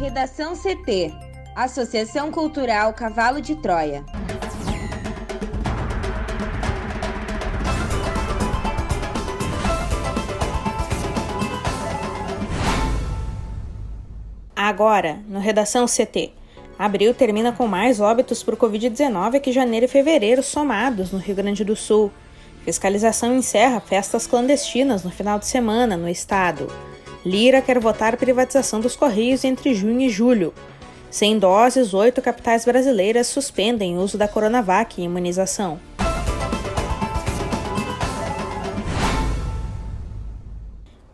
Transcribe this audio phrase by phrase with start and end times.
[0.00, 1.12] Redação CT
[1.54, 4.02] Associação Cultural Cavalo de Troia.
[14.56, 16.32] Agora, no Redação CT.
[16.78, 21.62] Abril termina com mais óbitos por Covid-19 que janeiro e fevereiro somados no Rio Grande
[21.62, 22.10] do Sul.
[22.64, 26.68] Fiscalização encerra festas clandestinas no final de semana no estado.
[27.24, 30.54] Lira quer votar privatização dos Correios entre junho e julho.
[31.10, 35.78] Sem doses, oito capitais brasileiras suspendem o uso da Coronavac em imunização.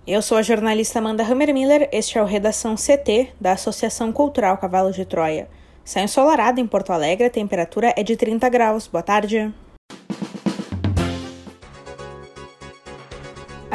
[0.07, 4.93] Eu sou a jornalista Amanda Hammermiller, este é o Redação CT da Associação Cultural Cavalo
[4.93, 5.49] de Troia.
[5.85, 8.87] Céu ensolarado em Porto Alegre, a temperatura é de 30 graus.
[8.87, 9.53] Boa tarde.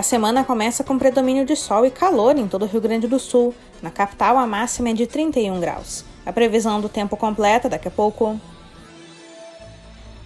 [0.02, 3.20] A semana começa com predomínio de sol e calor em todo o Rio Grande do
[3.20, 3.54] Sul.
[3.84, 6.04] Na capital, a máxima é de 31 graus.
[6.26, 8.42] A previsão do tempo completa daqui a pouco.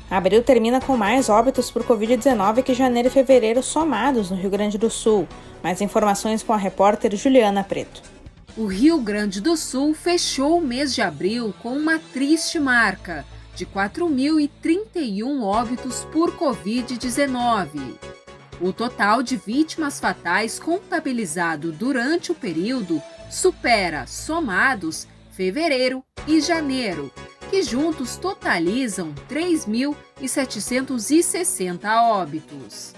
[0.10, 4.78] Abril termina com mais óbitos por Covid-19 que janeiro e fevereiro somados no Rio Grande
[4.78, 5.28] do Sul.
[5.62, 8.02] Mais informações com a repórter Juliana Preto.
[8.56, 13.26] O Rio Grande do Sul fechou o mês de abril com uma triste marca
[13.58, 18.15] de 4.031 óbitos por Covid-19.
[18.62, 27.12] O total de vítimas fatais contabilizado durante o período supera, somados, fevereiro e janeiro,
[27.50, 32.94] que juntos totalizam 3.760 óbitos.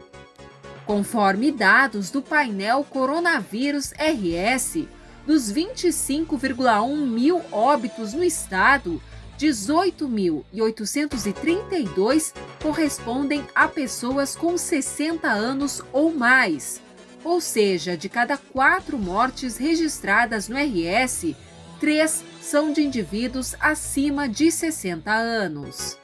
[0.85, 4.87] Conforme dados do painel Coronavírus RS,
[5.25, 9.01] dos 25,1 mil óbitos no estado,
[9.39, 16.79] 18.832 correspondem a pessoas com 60 anos ou mais.
[17.23, 21.35] Ou seja, de cada quatro mortes registradas no RS,
[21.79, 25.99] três são de indivíduos acima de 60 anos.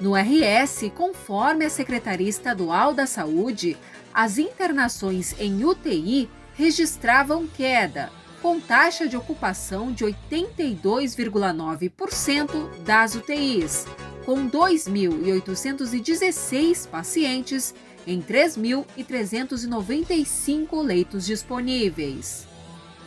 [0.00, 3.78] No RS, conforme a Secretaria Estadual da Saúde,
[4.12, 8.10] as internações em UTI registravam queda,
[8.42, 13.86] com taxa de ocupação de 82,9% das UTIs,
[14.24, 17.74] com 2.816 pacientes
[18.06, 22.46] em 3.395 leitos disponíveis.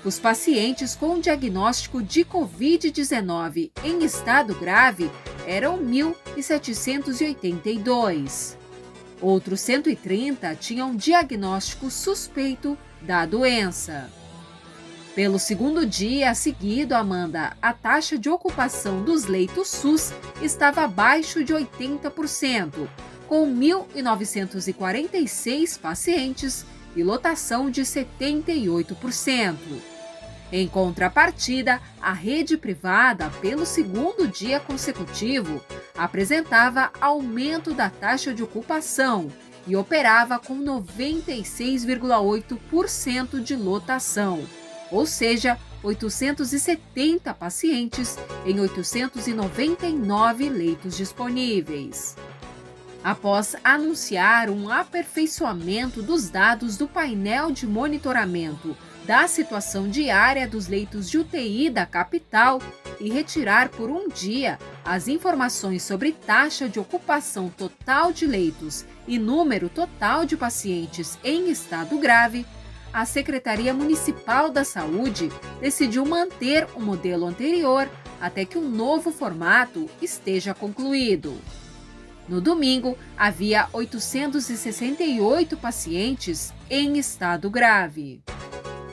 [0.04, 5.12] Os pacientes com diagnóstico de Covid-19 em estado grave
[5.46, 8.58] eram 1.782.
[9.22, 14.10] Outros 130 tinham diagnóstico suspeito da doença.
[15.14, 21.54] Pelo segundo dia seguido, Amanda, a taxa de ocupação dos leitos SUS estava abaixo de
[21.54, 22.88] 80%,
[23.30, 29.56] com 1.946 pacientes e lotação de 78%.
[30.52, 35.64] Em contrapartida, a rede privada, pelo segundo dia consecutivo,
[35.96, 39.32] apresentava aumento da taxa de ocupação
[39.68, 44.44] e operava com 96,8% de lotação,
[44.92, 52.16] ou seja, 870 pacientes em 899 leitos disponíveis
[53.04, 58.76] após anunciar um aperfeiçoamento dos dados do painel de monitoramento
[59.06, 62.62] da situação diária dos leitos de UTI da capital
[63.00, 69.18] e retirar por um dia as informações sobre taxa de ocupação total de leitos e
[69.18, 72.46] número total de pacientes em estado grave,
[72.94, 79.90] a Secretaria Municipal da Saúde decidiu manter o modelo anterior até que um novo formato
[80.02, 81.36] esteja concluído.
[82.30, 88.22] No domingo, havia 868 pacientes em estado grave.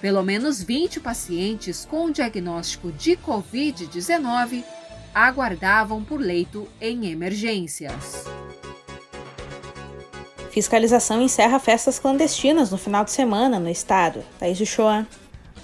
[0.00, 4.62] Pelo menos 20 pacientes com diagnóstico de Covid-19
[5.14, 8.24] aguardavam por leito em emergências.
[10.54, 14.22] Fiscalização encerra festas clandestinas no final de semana no estado.
[14.38, 15.04] Thaís Uchoa.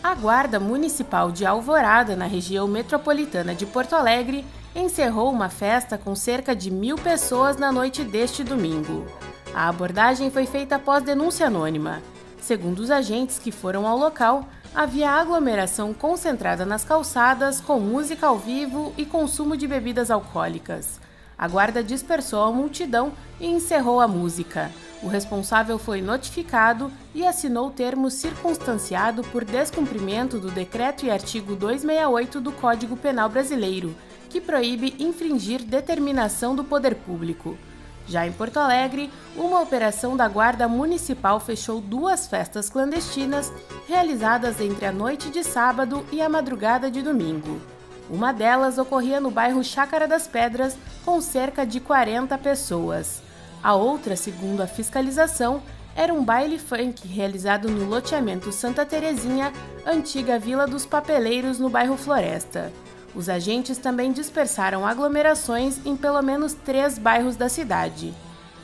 [0.03, 4.45] A Guarda Municipal de Alvorada, na região metropolitana de Porto Alegre,
[4.75, 9.07] encerrou uma festa com cerca de mil pessoas na noite deste domingo.
[9.55, 12.03] A abordagem foi feita após denúncia anônima.
[12.41, 14.45] Segundo os agentes que foram ao local,
[14.75, 20.99] havia aglomeração concentrada nas calçadas, com música ao vivo e consumo de bebidas alcoólicas.
[21.41, 24.71] A guarda dispersou a multidão e encerrou a música.
[25.03, 32.43] O responsável foi notificado e assinou termo circunstanciado por descumprimento do decreto e artigo 268
[32.43, 33.97] do Código Penal Brasileiro,
[34.29, 37.57] que proíbe infringir determinação do poder público.
[38.07, 43.51] Já em Porto Alegre, uma operação da Guarda Municipal fechou duas festas clandestinas
[43.89, 47.59] realizadas entre a noite de sábado e a madrugada de domingo.
[48.11, 53.23] Uma delas ocorria no bairro Chácara das Pedras, com cerca de 40 pessoas.
[53.63, 55.63] A outra, segundo a fiscalização,
[55.95, 59.53] era um baile funk realizado no loteamento Santa Terezinha,
[59.87, 62.73] antiga Vila dos Papeleiros, no bairro Floresta.
[63.15, 68.15] Os agentes também dispersaram aglomerações em pelo menos três bairros da cidade.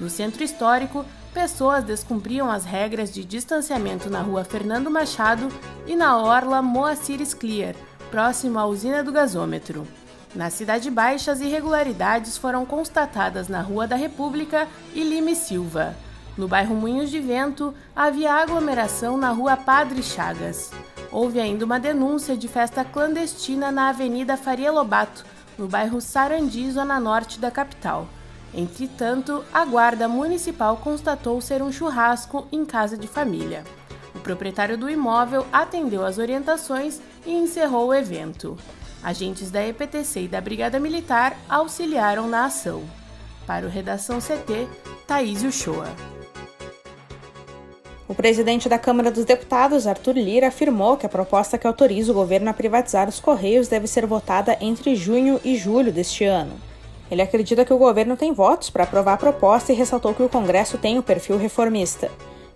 [0.01, 5.49] No centro histórico, pessoas descumpriam as regras de distanciamento na rua Fernando Machado
[5.87, 7.75] e na orla Moacir Clear,
[8.11, 9.87] próximo à usina do gasômetro.
[10.35, 15.97] Na Cidade Baixa, as irregularidades foram constatadas na Rua da República e Lime Silva.
[16.37, 20.71] No bairro Moinhos de Vento, havia aglomeração na Rua Padre Chagas.
[21.11, 25.25] Houve ainda uma denúncia de festa clandestina na Avenida Faria Lobato,
[25.57, 28.07] no bairro Sarandi, zona norte da capital.
[28.53, 33.65] Entretanto, a Guarda Municipal constatou ser um churrasco em casa de família.
[34.27, 38.59] Proprietário do imóvel atendeu às orientações e encerrou o evento.
[39.01, 42.83] Agentes da EPTC e da Brigada Militar auxiliaram na ação.
[43.47, 44.67] Para o Redação CT,
[45.07, 45.87] Thaís Uchoa.
[48.09, 52.15] O presidente da Câmara dos Deputados, Arthur Lira, afirmou que a proposta que autoriza o
[52.15, 56.55] governo a privatizar os Correios deve ser votada entre junho e julho deste ano.
[57.09, 60.29] Ele acredita que o governo tem votos para aprovar a proposta e ressaltou que o
[60.29, 62.11] Congresso tem o perfil reformista.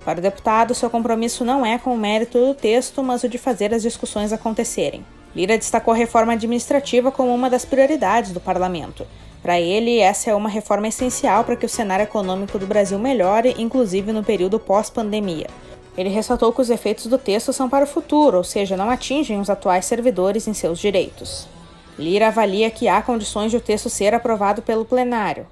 [0.04, 3.36] Para o deputado, seu compromisso não é com o mérito do texto, mas o de
[3.36, 5.04] fazer as discussões acontecerem.
[5.36, 9.06] Lira destacou a reforma administrativa como uma das prioridades do parlamento.
[9.42, 13.54] Para ele, essa é uma reforma essencial para que o cenário econômico do Brasil melhore,
[13.58, 15.46] inclusive no período pós-pandemia.
[15.96, 19.40] Ele ressaltou que os efeitos do texto são para o futuro, ou seja, não atingem
[19.40, 21.46] os atuais servidores em seus direitos.
[21.98, 25.46] Lira avalia que há condições de o texto ser aprovado pelo plenário.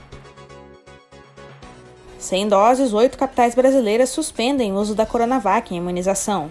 [2.19, 6.51] Sem doses, oito capitais brasileiras suspendem o uso da Coronavac em imunização.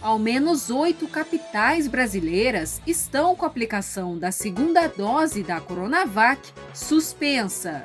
[0.00, 6.40] Ao menos oito capitais brasileiras estão com a aplicação da segunda dose da Coronavac
[6.72, 7.82] suspensa.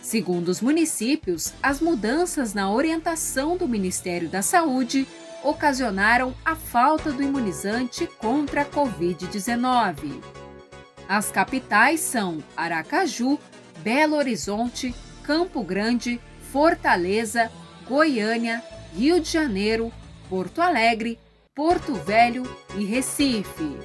[0.00, 5.06] Segundo os municípios, as mudanças na orientação do Ministério da Saúde
[5.44, 10.39] ocasionaram a falta do imunizante contra a Covid-19.
[11.10, 13.36] As capitais são Aracaju,
[13.78, 16.20] Belo Horizonte, Campo Grande,
[16.52, 17.50] Fortaleza,
[17.84, 18.62] Goiânia,
[18.96, 19.92] Rio de Janeiro,
[20.28, 21.18] Porto Alegre,
[21.52, 22.44] Porto Velho
[22.78, 23.76] e Recife.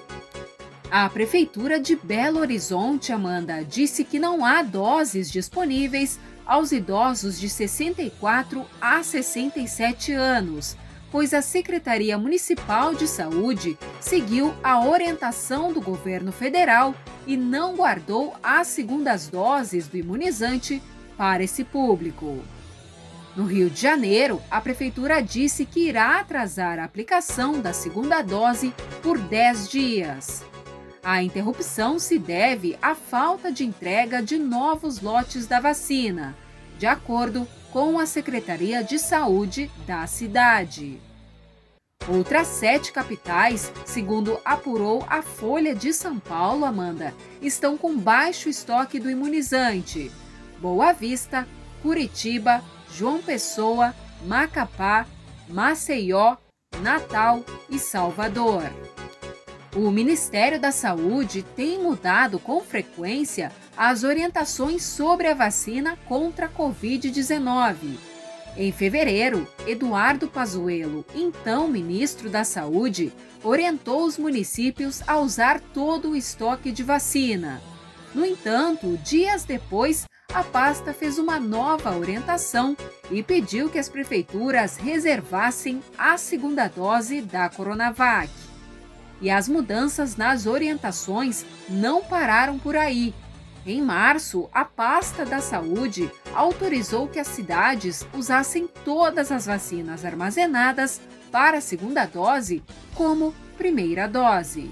[0.91, 7.49] A Prefeitura de Belo Horizonte, Amanda, disse que não há doses disponíveis aos idosos de
[7.49, 10.77] 64 a 67 anos
[11.15, 16.93] pois a Secretaria Municipal de Saúde seguiu a orientação do governo federal
[17.25, 20.83] e não guardou as segundas doses do imunizante
[21.15, 22.43] para esse público.
[23.33, 28.73] No Rio de Janeiro, a prefeitura disse que irá atrasar a aplicação da segunda dose
[29.01, 30.43] por 10 dias.
[31.01, 36.35] A interrupção se deve à falta de entrega de novos lotes da vacina,
[36.77, 40.97] de acordo com a Secretaria de Saúde da cidade.
[42.07, 48.97] Outras sete capitais, segundo apurou a Folha de São Paulo, Amanda, estão com baixo estoque
[48.97, 50.09] do imunizante.
[50.61, 51.45] Boa Vista,
[51.81, 52.63] Curitiba,
[52.93, 53.93] João Pessoa,
[54.25, 55.05] Macapá,
[55.49, 56.37] Maceió,
[56.81, 58.63] Natal e Salvador.
[59.75, 66.49] O Ministério da Saúde tem mudado com frequência as orientações sobre a vacina contra a
[66.49, 67.97] Covid-19.
[68.57, 73.11] Em fevereiro, Eduardo Pazuello, então ministro da Saúde,
[73.43, 77.61] orientou os municípios a usar todo o estoque de vacina.
[78.13, 82.77] No entanto, dias depois, a pasta fez uma nova orientação
[83.11, 88.29] e pediu que as prefeituras reservassem a segunda dose da Coronavac.
[89.21, 93.13] E as mudanças nas orientações não pararam por aí.
[93.65, 101.01] Em março, a pasta da saúde autorizou que as cidades usassem todas as vacinas armazenadas
[101.31, 102.61] para a segunda dose
[102.93, 104.69] como primeira dose.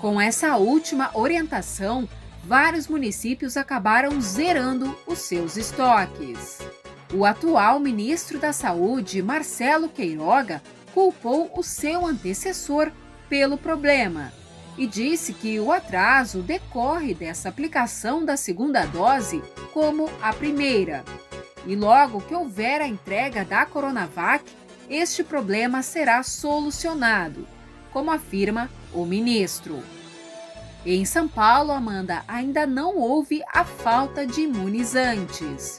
[0.00, 2.08] Com essa última orientação,
[2.42, 6.58] vários municípios acabaram zerando os seus estoques.
[7.14, 10.60] O atual ministro da Saúde, Marcelo Queiroga,
[10.92, 12.90] culpou o seu antecessor
[13.28, 14.32] pelo problema
[14.76, 21.04] e disse que o atraso decorre dessa aplicação da segunda dose como a primeira.
[21.66, 24.44] E logo que houver a entrega da Coronavac,
[24.88, 27.46] este problema será solucionado,
[27.92, 29.82] como afirma o ministro.
[30.84, 35.78] Em São Paulo, Amanda, ainda não houve a falta de imunizantes.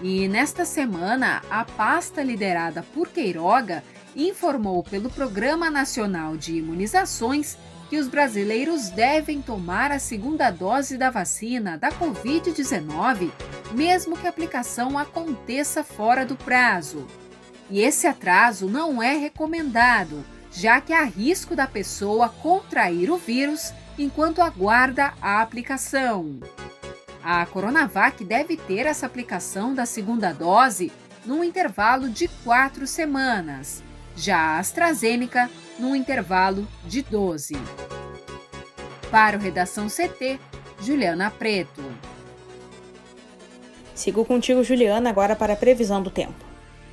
[0.00, 3.82] E nesta semana, a pasta liderada por Queiroga
[4.14, 11.10] informou pelo Programa Nacional de Imunizações que os brasileiros devem tomar a segunda dose da
[11.10, 13.30] vacina da Covid-19,
[13.72, 17.06] mesmo que a aplicação aconteça fora do prazo.
[17.70, 23.72] E esse atraso não é recomendado, já que há risco da pessoa contrair o vírus
[23.98, 26.40] enquanto aguarda a aplicação.
[27.22, 30.92] A Coronavac deve ter essa aplicação da segunda dose
[31.24, 33.82] num intervalo de quatro semanas,
[34.16, 37.54] já a AstraZeneca num intervalo de 12.
[39.10, 40.40] Para o Redação CT,
[40.80, 41.84] Juliana Preto.
[43.94, 46.44] Sigo contigo, Juliana, agora para a previsão do tempo.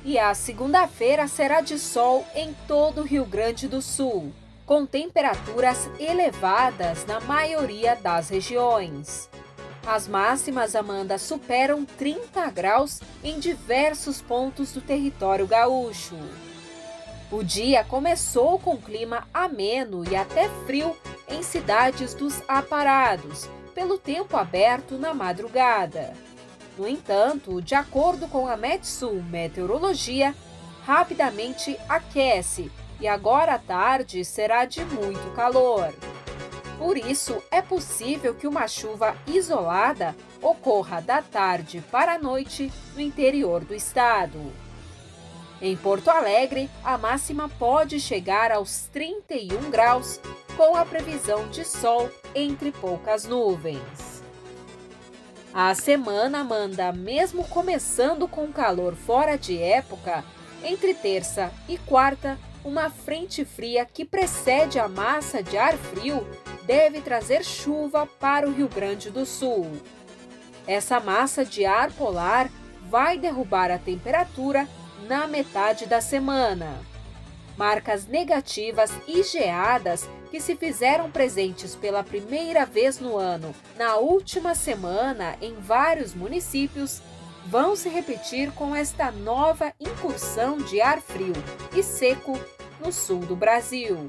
[0.04, 4.32] E a segunda-feira será de sol em todo o Rio Grande do Sul
[4.66, 9.28] com temperaturas elevadas na maioria das regiões.
[9.86, 16.16] As máximas, Amanda, superam 30 graus em diversos pontos do território gaúcho.
[17.30, 20.96] O dia começou com clima ameno e até frio
[21.28, 26.12] em cidades dos aparados, pelo tempo aberto na madrugada.
[26.76, 30.34] No entanto, de acordo com a Metsul Meteorologia,
[30.84, 35.92] rapidamente aquece e agora à tarde será de muito calor.
[36.78, 43.00] Por isso, é possível que uma chuva isolada ocorra da tarde para a noite no
[43.00, 44.52] interior do estado.
[45.64, 50.20] Em Porto Alegre, a máxima pode chegar aos 31 graus,
[50.58, 54.22] com a previsão de sol entre poucas nuvens.
[55.54, 60.22] A semana manda, mesmo começando com calor fora de época,
[60.62, 66.28] entre terça e quarta uma frente fria que precede a massa de ar frio
[66.66, 69.72] deve trazer chuva para o Rio Grande do Sul.
[70.66, 72.50] Essa massa de ar polar
[72.90, 74.68] vai derrubar a temperatura
[75.02, 76.78] na metade da semana.
[77.56, 84.54] Marcas negativas e geadas que se fizeram presentes pela primeira vez no ano na última
[84.54, 87.00] semana em vários municípios
[87.46, 91.34] vão se repetir com esta nova incursão de ar frio
[91.76, 92.38] e seco
[92.80, 94.08] no sul do Brasil.